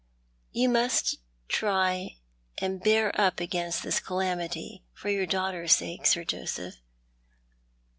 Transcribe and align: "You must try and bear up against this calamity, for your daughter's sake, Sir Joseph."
"You 0.51 0.67
must 0.67 1.19
try 1.47 2.15
and 2.57 2.81
bear 2.81 3.11
up 3.21 3.39
against 3.39 3.83
this 3.83 3.99
calamity, 3.99 4.81
for 4.95 5.09
your 5.09 5.27
daughter's 5.27 5.73
sake, 5.75 6.07
Sir 6.07 6.23
Joseph." 6.23 6.77